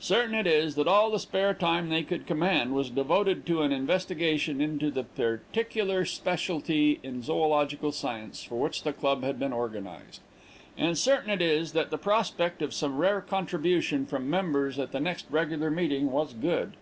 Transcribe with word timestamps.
Certain 0.00 0.34
it 0.34 0.46
is 0.46 0.74
that 0.74 0.86
all 0.86 1.10
the 1.10 1.18
spare 1.18 1.54
time 1.54 1.88
they 1.88 2.02
could 2.02 2.26
command 2.26 2.74
was 2.74 2.90
devoted 2.90 3.46
to 3.46 3.62
an 3.62 3.72
investigation 3.72 4.60
into 4.60 4.90
the 4.90 5.02
particular 5.04 6.04
speciality 6.04 7.00
in 7.02 7.22
zoölogical 7.22 7.90
science, 7.94 8.44
for 8.44 8.56
which 8.56 8.82
the 8.82 8.92
club 8.92 9.22
had 9.24 9.38
been 9.38 9.50
organized; 9.54 10.20
and 10.76 10.98
certain 10.98 11.30
it 11.30 11.40
is 11.40 11.72
that 11.72 11.88
the 11.88 11.96
prospect 11.96 12.60
of 12.60 12.74
some 12.74 12.98
rare 12.98 13.22
contribution 13.22 14.04
from 14.04 14.28
members 14.28 14.78
at 14.78 14.92
the 14.92 15.00
next 15.00 15.24
regular 15.30 15.70
meeting 15.70 16.10
was 16.12 16.34
good. 16.34 16.74